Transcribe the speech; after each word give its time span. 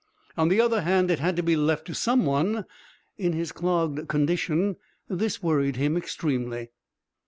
On 0.35 0.49
the 0.49 0.59
other 0.59 0.81
hand, 0.81 1.11
it 1.11 1.19
had 1.19 1.35
to 1.35 1.43
be 1.43 1.55
left 1.55 1.85
to 1.85 1.93
some 1.93 2.25
one. 2.25 2.65
In 3.19 3.33
his 3.33 3.51
clogged 3.51 4.07
condition 4.07 4.77
this 5.07 5.43
worried 5.43 5.75
him 5.75 5.95
extremely. 5.95 6.71